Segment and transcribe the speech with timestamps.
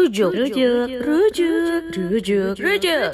[0.00, 3.12] Rujuk, rujuk, rujuk, rujuk, rujuk.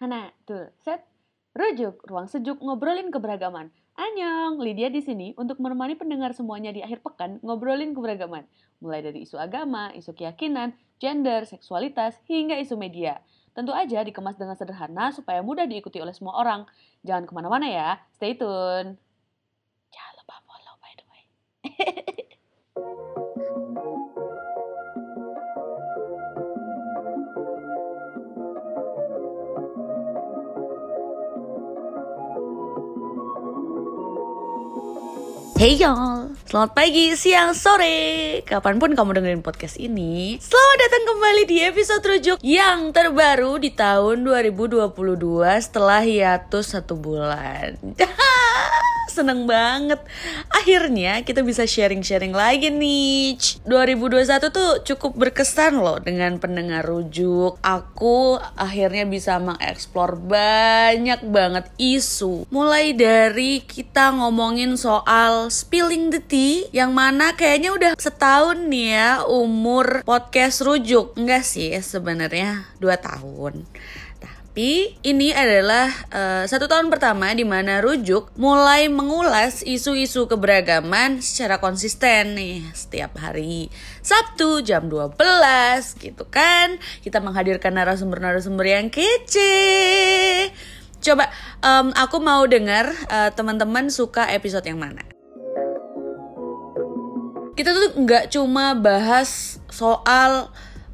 [0.00, 1.04] Hana, tuh, set.
[1.52, 3.68] Rujuk, ruang sejuk ngobrolin keberagaman.
[4.00, 8.48] Anyong, Lydia di sini untuk menemani pendengar semuanya di akhir pekan ngobrolin keberagaman.
[8.80, 13.20] Mulai dari isu agama, isu keyakinan, gender, seksualitas, hingga isu media.
[13.52, 16.64] Tentu aja dikemas dengan sederhana supaya mudah diikuti oleh semua orang.
[17.04, 18.96] Jangan ke mana-mana ya, stay tune.
[35.58, 38.46] Hey y'all, selamat pagi, siang, sore.
[38.46, 43.74] Kapan pun kamu dengerin podcast ini Selamat datang kembali di episode rujuk yang terbaru di
[43.74, 44.94] tahun 2022
[45.58, 47.74] Setelah hiatus satu bulan
[49.18, 49.98] Seneng banget.
[50.46, 53.34] Akhirnya kita bisa sharing-sharing lagi nih.
[53.66, 57.58] 2021 tuh cukup berkesan loh dengan pendengar rujuk.
[57.58, 62.46] Aku akhirnya bisa mengeksplor banyak banget isu.
[62.54, 69.10] Mulai dari kita ngomongin soal spilling the tea Yang mana kayaknya udah setahun nih ya
[69.26, 71.18] umur podcast rujuk.
[71.18, 73.66] Enggak sih sebenarnya dua tahun
[74.48, 81.62] tapi ini adalah uh, satu tahun pertama di mana Rujuk mulai mengulas isu-isu keberagaman secara
[81.62, 83.70] konsisten nih setiap hari
[84.02, 85.14] Sabtu jam 12
[86.02, 86.74] gitu kan.
[87.04, 90.50] Kita menghadirkan narasumber-narasumber yang kece.
[91.06, 91.30] Coba
[91.62, 95.06] um, aku mau dengar uh, teman-teman suka episode yang mana.
[97.54, 100.50] Kita tuh nggak cuma bahas soal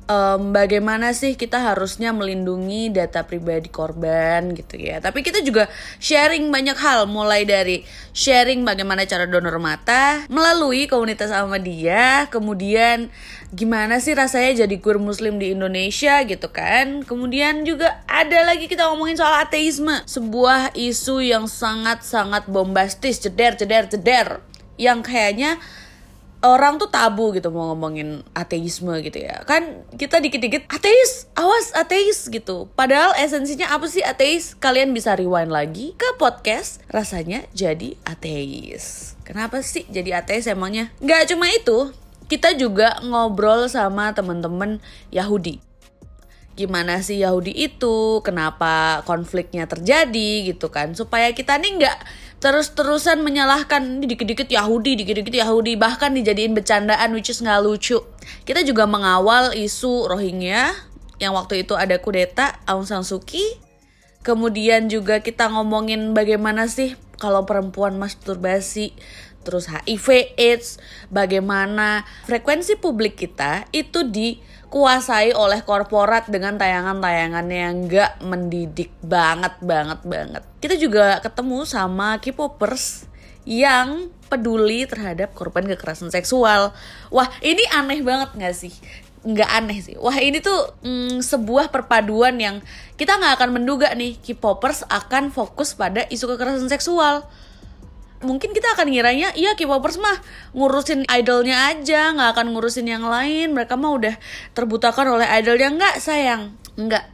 [0.08, 5.00] um, bagaimana sih kita harusnya melindungi data pribadi korban gitu ya.
[5.00, 5.68] Tapi kita juga
[6.00, 13.08] sharing banyak hal mulai dari sharing bagaimana cara donor mata melalui komunitas Ahmadiyah, kemudian
[13.54, 17.06] gimana sih rasanya jadi queer muslim di Indonesia gitu kan.
[17.06, 23.88] Kemudian juga ada lagi kita ngomongin soal ateisme, sebuah isu yang sangat-sangat bombastis, ceder ceder
[23.88, 24.28] ceder
[24.74, 25.62] yang kayaknya
[26.44, 29.42] orang tuh tabu gitu mau ngomongin ateisme gitu ya.
[29.48, 32.68] Kan kita dikit-dikit ateis awas ateis gitu.
[32.76, 34.52] Padahal esensinya apa sih ateis?
[34.60, 39.16] Kalian bisa rewind lagi ke podcast rasanya jadi ateis.
[39.24, 40.92] Kenapa sih jadi ateis emangnya?
[41.00, 41.96] Nggak cuma itu
[42.28, 45.60] kita juga ngobrol sama temen-temen Yahudi
[46.54, 51.98] gimana sih Yahudi itu, kenapa konfliknya terjadi gitu kan, supaya kita nih nggak
[52.38, 57.98] terus-terusan menyalahkan dikit-dikit Yahudi, dikit-dikit Yahudi, bahkan dijadiin bercandaan which is nggak lucu.
[58.46, 60.70] Kita juga mengawal isu Rohingya
[61.18, 63.60] yang waktu itu ada kudeta Aung San Suu Kyi.
[64.24, 68.96] Kemudian juga kita ngomongin bagaimana sih kalau perempuan masturbasi,
[69.44, 70.80] terus HIV AIDS,
[71.12, 74.04] bagaimana frekuensi publik kita itu
[74.74, 80.42] dikuasai oleh korporat dengan tayangan-tayangannya yang gak mendidik banget banget banget.
[80.58, 83.06] Kita juga ketemu sama K-popers
[83.46, 86.74] yang peduli terhadap korban kekerasan seksual.
[87.14, 88.74] Wah ini aneh banget gak sih?
[89.24, 89.96] nggak aneh sih.
[89.96, 92.58] Wah ini tuh mm, sebuah perpaduan yang
[92.98, 97.22] kita nggak akan menduga nih K-popers akan fokus pada isu kekerasan seksual
[98.22, 100.16] mungkin kita akan ngiranya iya K-popers mah
[100.54, 103.56] ngurusin idolnya aja nggak akan ngurusin yang lain.
[103.56, 104.14] Mereka mah udah
[104.54, 105.72] terbutakan oleh idolnya.
[105.72, 106.54] Nggak sayang.
[106.78, 107.04] Nggak.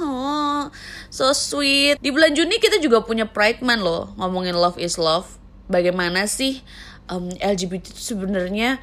[0.00, 0.68] Oh
[1.14, 2.00] so sweet.
[2.02, 5.38] Di bulan Juni kita juga punya Pride Month loh ngomongin love is love.
[5.70, 6.60] Bagaimana sih
[7.06, 8.82] um, LGBT itu sebenarnya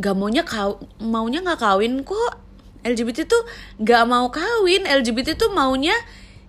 [0.00, 2.38] gak maunya kau maunya nggak kawin kok.
[2.82, 3.42] LGBT tuh
[3.82, 4.86] gak mau kawin.
[4.86, 5.94] LGBT tuh maunya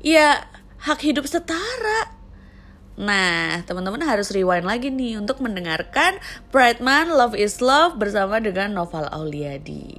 [0.06, 0.46] ya
[0.84, 2.13] hak hidup setara
[2.94, 6.22] Nah, teman-teman harus rewind lagi nih untuk mendengarkan
[6.54, 9.98] Month Love is Love bersama dengan Noval Auliadi.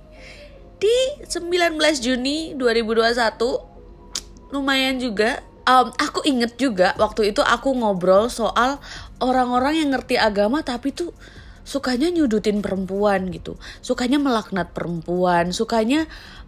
[0.78, 0.96] Di
[1.26, 8.78] 19 Juni 2021 lumayan juga um, aku inget juga waktu itu aku ngobrol soal
[9.18, 11.10] orang-orang yang ngerti agama tapi tuh
[11.64, 16.04] sukanya nyudutin perempuan gitu, sukanya melaknat perempuan, sukanya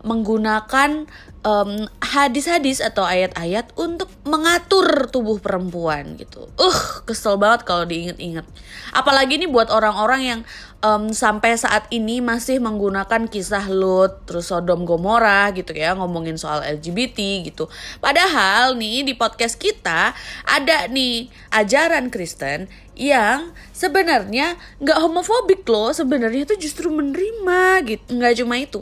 [0.07, 1.11] menggunakan
[1.47, 6.51] hadis hadis-hadis atau ayat-ayat untuk mengatur tubuh perempuan gitu.
[6.59, 8.43] Uh, kesel banget kalau diinget-inget.
[8.91, 10.41] Apalagi nih buat orang-orang yang
[10.83, 16.67] um, sampai saat ini masih menggunakan kisah Lut, terus Sodom Gomora gitu ya, ngomongin soal
[16.67, 17.71] LGBT gitu.
[18.03, 20.19] Padahal nih di podcast kita
[20.51, 22.67] ada nih ajaran Kristen
[22.99, 28.81] yang sebenarnya nggak homofobik loh sebenarnya itu justru menerima gitu nggak cuma itu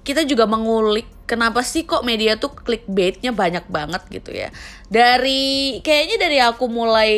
[0.00, 4.48] kita juga mengulik kenapa sih kok media tuh clickbaitnya banyak banget gitu ya
[4.88, 7.12] dari kayaknya dari aku mulai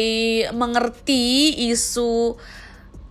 [0.50, 2.36] mengerti isu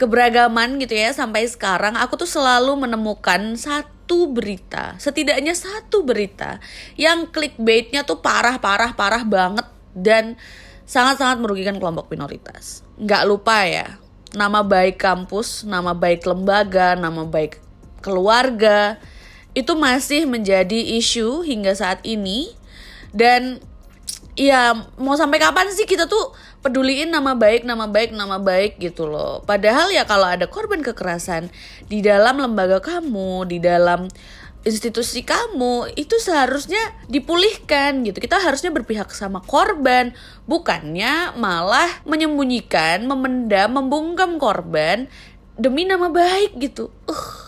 [0.02, 6.58] keberagaman gitu ya sampai sekarang aku tuh selalu menemukan satu berita, setidaknya satu berita
[6.98, 10.42] yang clickbaitnya tuh parah parah parah banget dan
[10.90, 12.82] sangat-sangat merugikan kelompok minoritas.
[12.98, 14.02] Nggak lupa ya,
[14.34, 17.62] nama baik kampus, nama baik lembaga, nama baik
[18.02, 18.98] keluarga
[19.52, 22.56] itu masih menjadi isu hingga saat ini
[23.12, 23.60] dan
[24.40, 26.32] ya mau sampai kapan sih kita tuh
[26.64, 29.44] peduliin nama baik, nama baik, nama baik gitu loh.
[29.44, 31.52] Padahal ya kalau ada korban kekerasan
[31.90, 34.08] di dalam lembaga kamu, di dalam
[34.62, 38.22] institusi kamu itu seharusnya dipulihkan gitu.
[38.22, 40.14] Kita harusnya berpihak sama korban,
[40.46, 45.10] bukannya malah menyembunyikan, memendam, membungkam korban
[45.58, 46.94] demi nama baik gitu.
[47.10, 47.41] Uh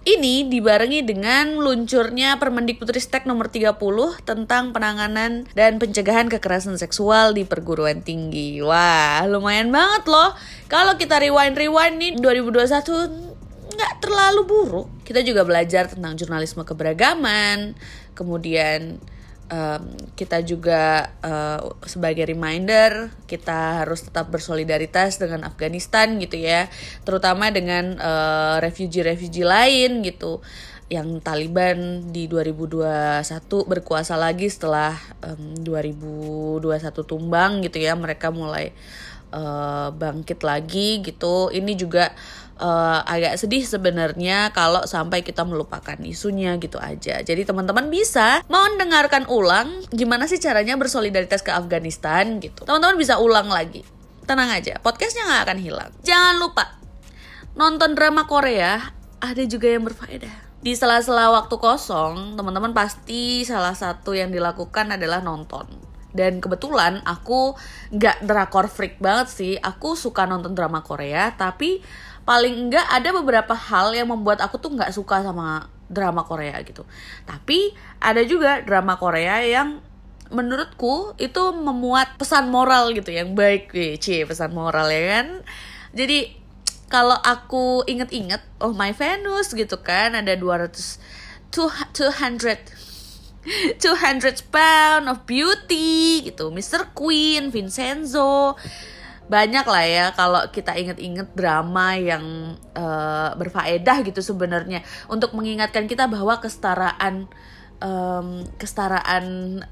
[0.00, 3.76] ini dibarengi dengan luncurnya Permendikbudristek nomor 30
[4.24, 8.64] tentang penanganan dan pencegahan kekerasan seksual di perguruan tinggi.
[8.64, 10.32] Wah, lumayan banget loh.
[10.72, 14.88] Kalau kita rewind-rewind nih 2021 nggak terlalu buruk.
[15.04, 17.76] Kita juga belajar tentang jurnalisme keberagaman,
[18.16, 18.96] kemudian
[19.50, 19.82] um,
[20.14, 26.70] kita juga uh, sebagai reminder kita harus tetap bersolidaritas dengan Afghanistan gitu ya.
[27.02, 30.40] Terutama dengan uh, refugee-refugee lain gitu.
[30.90, 33.22] Yang Taliban di 2021
[33.62, 36.66] berkuasa lagi setelah um, 2021
[37.06, 37.94] tumbang gitu ya.
[37.94, 38.74] Mereka mulai
[39.34, 41.50] uh, bangkit lagi gitu.
[41.50, 42.10] Ini juga
[43.08, 47.24] agak sedih sebenarnya kalau sampai kita melupakan isunya gitu aja.
[47.24, 52.68] Jadi teman-teman bisa mau mendengarkan ulang gimana sih caranya bersolidaritas ke Afghanistan gitu.
[52.68, 53.82] Teman-teman bisa ulang lagi.
[54.28, 55.90] Tenang aja, podcastnya nggak akan hilang.
[56.06, 56.78] Jangan lupa
[57.58, 60.48] nonton drama Korea ada juga yang berfaedah.
[60.60, 67.54] Di sela-sela waktu kosong, teman-teman pasti salah satu yang dilakukan adalah nonton dan kebetulan aku
[67.94, 71.82] nggak drakor freak banget sih aku suka nonton drama Korea tapi
[72.30, 76.86] paling enggak ada beberapa hal yang membuat aku tuh nggak suka sama drama Korea gitu.
[77.26, 79.82] Tapi ada juga drama Korea yang
[80.30, 85.42] menurutku itu memuat pesan moral gitu yang baik, cie pesan moral ya kan.
[85.90, 86.38] Jadi
[86.86, 90.70] kalau aku inget-inget, oh My Venus gitu kan ada 200
[91.50, 91.82] 200
[93.74, 96.94] 200 pound of beauty gitu, Mr.
[96.94, 98.54] Queen, Vincenzo,
[99.30, 104.82] banyak lah ya kalau kita inget-inget drama yang uh, berfaedah gitu sebenarnya.
[105.06, 107.30] Untuk mengingatkan kita bahwa kesetaraan
[107.78, 109.62] um, kesetaraan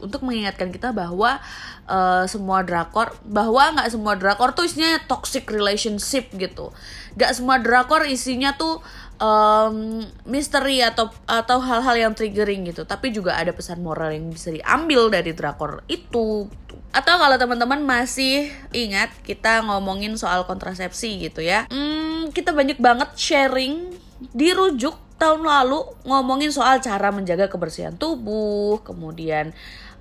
[0.00, 1.38] untuk mengingatkan kita bahwa
[1.86, 6.72] uh, semua drakor bahwa nggak semua drakor tuh isinya toxic relationship gitu.
[7.14, 8.80] Nggak semua drakor isinya tuh
[9.20, 12.88] um, misteri atau atau hal-hal yang triggering gitu.
[12.88, 16.48] Tapi juga ada pesan moral yang bisa diambil dari drakor itu
[16.90, 21.70] atau kalau teman-teman masih ingat kita ngomongin soal kontrasepsi gitu ya.
[21.70, 23.94] Hmm, kita banyak banget sharing
[24.36, 29.52] dirujuk tahun lalu ngomongin soal cara menjaga kebersihan tubuh kemudian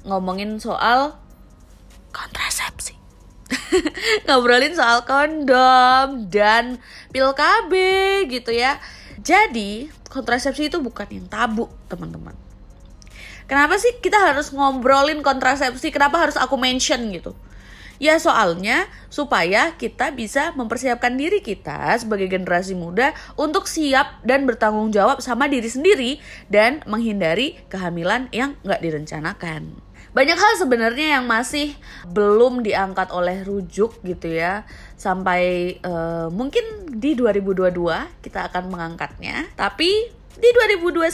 [0.08, 1.20] ngomongin soal
[2.16, 2.96] kontrasepsi
[4.30, 6.80] ngobrolin soal kondom dan
[7.12, 7.72] pil KB
[8.32, 8.80] gitu ya
[9.20, 12.36] jadi kontrasepsi itu bukan yang tabu teman-teman
[13.50, 15.90] Kenapa sih kita harus ngobrolin kontrasepsi?
[15.90, 17.34] Kenapa harus aku mention gitu?
[18.00, 24.96] Ya soalnya supaya kita bisa mempersiapkan diri kita sebagai generasi muda untuk siap dan bertanggung
[24.96, 26.12] jawab sama diri sendiri
[26.48, 29.90] dan menghindari kehamilan yang nggak direncanakan.
[30.10, 31.78] Banyak hal sebenarnya yang masih
[32.10, 34.66] belum diangkat oleh rujuk gitu ya
[34.98, 37.76] sampai uh, mungkin di 2022
[38.26, 39.54] kita akan mengangkatnya.
[39.54, 39.92] Tapi
[40.40, 40.50] di
[40.82, 41.12] 2021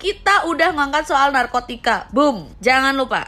[0.00, 2.08] kita udah ngangkat soal narkotika.
[2.14, 2.48] Boom.
[2.62, 3.26] Jangan lupa.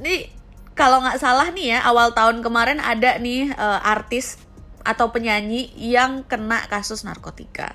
[0.00, 0.35] Nih
[0.76, 4.36] kalau nggak salah nih ya awal tahun kemarin ada nih uh, artis
[4.84, 7.74] atau penyanyi yang kena kasus narkotika.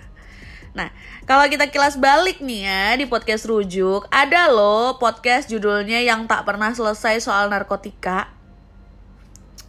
[0.71, 0.87] Nah,
[1.27, 6.47] kalau kita kilas balik nih ya di podcast rujuk, ada loh podcast judulnya yang tak
[6.47, 8.31] pernah selesai soal narkotika.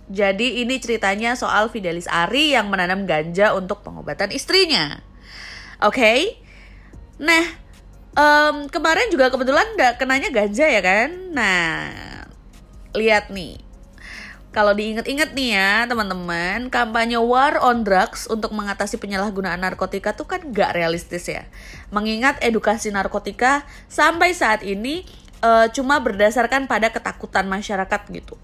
[0.07, 5.03] Jadi ini ceritanya soal Fidelis Ari yang menanam ganja untuk pengobatan istrinya.
[5.83, 6.19] Oke, okay?
[7.19, 7.45] Nah,
[8.15, 11.11] um, kemarin juga kebetulan nggak kenanya ganja ya kan?
[11.35, 11.67] Nah,
[12.97, 13.61] lihat nih.
[14.53, 20.45] Kalau diinget-inget nih ya teman-teman, kampanye war on drugs untuk mengatasi penyalahgunaan narkotika tuh kan
[20.53, 21.49] gak realistis ya.
[21.89, 25.09] Mengingat edukasi narkotika sampai saat ini
[25.41, 28.37] uh, cuma berdasarkan pada ketakutan masyarakat gitu.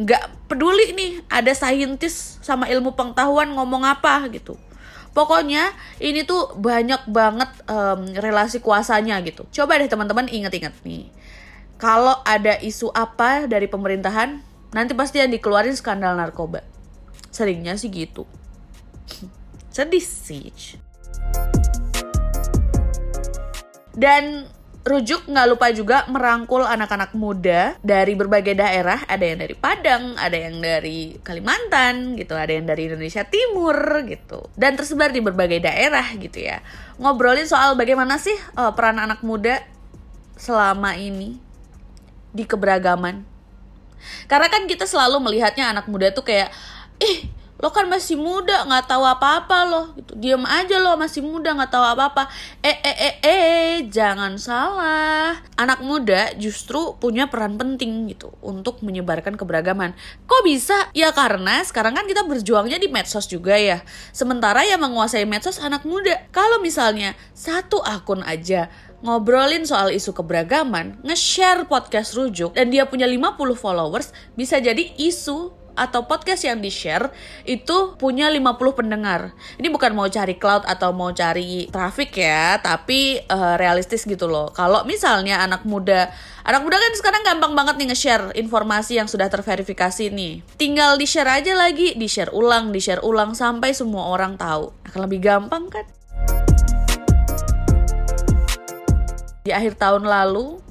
[0.00, 4.56] Gak peduli nih ada saintis sama ilmu pengetahuan ngomong apa gitu
[5.12, 9.44] Pokoknya ini tuh banyak banget um, relasi kuasanya gitu.
[9.52, 11.12] Coba deh teman-teman inget-inget nih.
[11.82, 14.38] Kalau ada isu apa dari pemerintahan,
[14.70, 16.62] nanti pasti yang dikeluarin skandal narkoba.
[17.34, 18.22] Seringnya sih gitu.
[19.74, 20.54] Sedih sih.
[23.98, 24.46] Dan
[24.82, 29.02] Rujuk nggak lupa juga merangkul anak-anak muda dari berbagai daerah.
[29.02, 33.74] Ada yang dari Padang, ada yang dari Kalimantan, gitu, ada yang dari Indonesia Timur,
[34.06, 36.62] gitu, dan tersebar di berbagai daerah, gitu ya.
[37.02, 39.62] Ngobrolin soal bagaimana sih uh, peran anak muda
[40.38, 41.50] selama ini
[42.32, 43.22] di keberagaman.
[44.26, 46.50] Karena kan kita selalu melihatnya anak muda tuh kayak,
[46.98, 47.30] ih
[47.62, 49.82] lo kan masih muda nggak tahu apa-apa lo.
[49.94, 50.18] Gitu.
[50.18, 52.26] Diam aja lo masih muda nggak tahu apa-apa.
[52.58, 55.38] Eh eh eh eh jangan salah.
[55.54, 59.94] Anak muda justru punya peran penting gitu untuk menyebarkan keberagaman.
[60.26, 60.90] Kok bisa?
[60.90, 63.86] Ya karena sekarang kan kita berjuangnya di medsos juga ya.
[64.10, 66.18] Sementara yang menguasai medsos anak muda.
[66.34, 73.04] Kalau misalnya satu akun aja ngobrolin soal isu keberagaman, nge-share podcast rujuk, dan dia punya
[73.04, 77.08] 50 followers, bisa jadi isu atau podcast yang di-share
[77.48, 79.32] itu punya 50 pendengar.
[79.56, 84.52] Ini bukan mau cari cloud atau mau cari traffic ya, tapi uh, realistis gitu loh.
[84.52, 86.12] Kalau misalnya anak muda,
[86.44, 90.44] anak muda kan sekarang gampang banget nih nge-share informasi yang sudah terverifikasi nih.
[90.60, 94.72] Tinggal di-share aja lagi, di-share ulang, di-share ulang sampai semua orang tahu.
[94.84, 95.88] Akan lebih gampang kan?
[99.42, 100.62] Di akhir tahun lalu,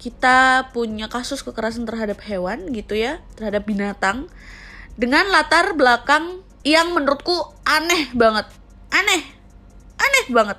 [0.00, 4.32] kita punya kasus kekerasan terhadap hewan gitu ya, terhadap binatang
[4.96, 8.48] dengan latar belakang yang menurutku aneh banget.
[8.88, 9.22] Aneh.
[10.00, 10.56] Aneh banget.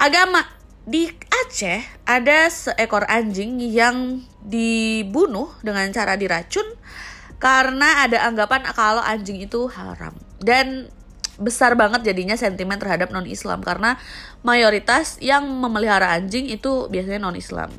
[0.00, 0.44] Agama
[0.84, 1.08] di
[1.44, 6.64] Aceh ada seekor anjing yang dibunuh dengan cara diracun
[7.40, 10.16] karena ada anggapan kalau anjing itu haram.
[10.40, 10.88] Dan
[11.40, 13.62] besar banget jadinya sentimen terhadap non-Islam.
[13.62, 13.96] Karena
[14.44, 17.70] mayoritas yang memelihara anjing itu biasanya non-Islam.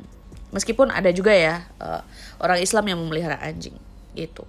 [0.54, 2.00] Meskipun ada juga ya uh,
[2.40, 3.76] orang Islam yang memelihara anjing
[4.16, 4.48] gitu.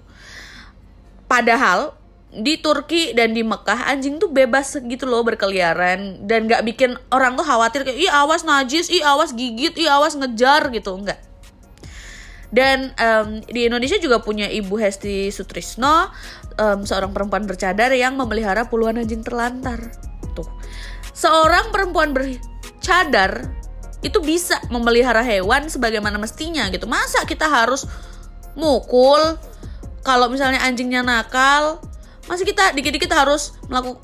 [1.28, 1.98] Padahal
[2.32, 6.24] di Turki dan di Mekah anjing tuh bebas gitu loh berkeliaran.
[6.24, 10.16] Dan nggak bikin orang tuh khawatir kayak ih awas najis, ih awas gigit, ih awas
[10.16, 10.96] ngejar gitu.
[10.96, 11.27] Enggak.
[12.48, 16.08] Dan um, di Indonesia juga punya Ibu Hesti Sutrisno,
[16.56, 19.92] um, seorang perempuan bercadar yang memelihara puluhan anjing terlantar.
[20.32, 20.48] Tuh,
[21.12, 23.52] seorang perempuan bercadar
[24.00, 26.88] itu bisa memelihara hewan sebagaimana mestinya gitu.
[26.88, 27.84] Masa kita harus
[28.56, 29.20] mukul
[30.08, 31.84] kalau misalnya anjingnya nakal?
[32.32, 34.04] Masih kita dikit-dikit harus melakukan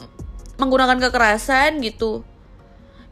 [0.60, 2.28] menggunakan kekerasan gitu?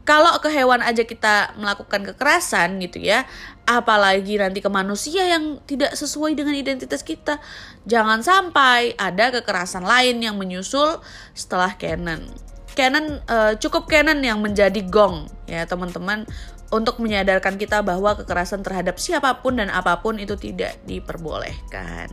[0.02, 3.22] Kalau ke hewan aja kita melakukan kekerasan gitu ya
[3.62, 7.38] apalagi nanti ke manusia yang tidak sesuai dengan identitas kita
[7.86, 10.98] jangan sampai ada kekerasan lain yang menyusul
[11.32, 12.26] setelah Canon
[12.72, 16.26] Canon uh, cukup Canon yang menjadi gong ya teman-teman
[16.72, 22.08] untuk menyadarkan kita bahwa kekerasan terhadap siapa pun dan apa pun itu tidak diperbolehkan.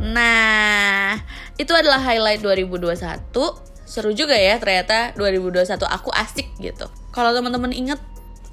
[0.00, 1.20] Nah,
[1.60, 3.69] itu adalah highlight 2021.
[3.90, 6.86] Seru juga ya ternyata 2021 aku asik gitu.
[7.10, 7.98] Kalau teman-teman ingat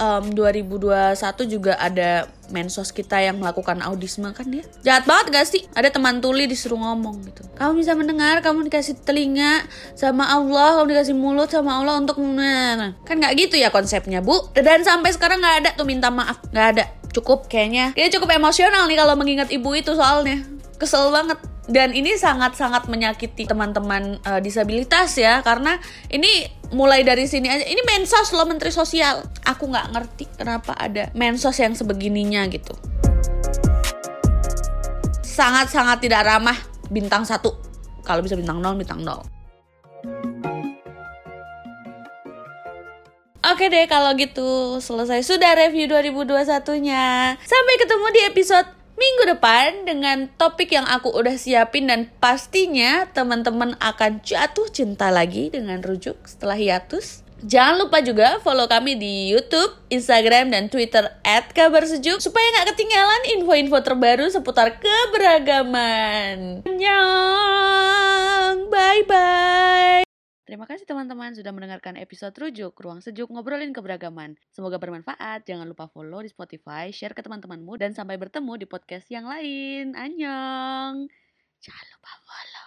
[0.02, 1.14] um, 2021
[1.46, 5.62] juga ada mensos kita yang melakukan audisme kan ya jahat banget gak sih?
[5.78, 7.46] Ada teman tuli disuruh ngomong gitu.
[7.54, 9.62] Kamu bisa mendengar kamu dikasih telinga
[9.94, 14.54] sama Allah kamu dikasih mulut sama Allah untuk nah, kan nggak gitu ya konsepnya bu?
[14.58, 16.86] Dan sampai sekarang nggak ada tuh minta maaf nggak ada.
[17.14, 21.38] Cukup kayaknya kayaknya cukup emosional nih kalau mengingat ibu itu soalnya kesel banget.
[21.68, 25.76] Dan ini sangat-sangat menyakiti teman-teman uh, disabilitas ya karena
[26.08, 27.68] ini mulai dari sini aja.
[27.68, 29.28] Ini mensos loh menteri sosial.
[29.44, 32.72] Aku nggak ngerti kenapa ada mensos yang sebegininya gitu.
[35.28, 36.56] Sangat-sangat tidak ramah
[36.88, 37.52] bintang satu.
[38.08, 39.28] Kalau bisa bintang nol bintang nol.
[43.48, 45.24] Oke deh kalau gitu selesai.
[45.24, 47.36] Sudah review 2021-nya.
[47.40, 53.78] Sampai ketemu di episode minggu depan dengan topik yang aku udah siapin dan pastinya teman-teman
[53.78, 57.22] akan jatuh cinta lagi dengan rujuk setelah hiatus.
[57.38, 62.74] Jangan lupa juga follow kami di YouTube, Instagram, dan Twitter at kabar sejuk supaya nggak
[62.74, 66.66] ketinggalan info-info terbaru seputar keberagaman.
[66.66, 68.58] Annyeong!
[68.74, 70.07] Bye-bye!
[70.48, 74.40] Terima kasih teman-teman sudah mendengarkan episode Rujuk, Ruang Sejuk Ngobrolin Keberagaman.
[74.56, 75.44] Semoga bermanfaat.
[75.44, 79.92] Jangan lupa follow di Spotify, share ke teman-temanmu, dan sampai bertemu di podcast yang lain.
[79.92, 81.12] Annyeong!
[81.60, 82.67] Jangan lupa follow.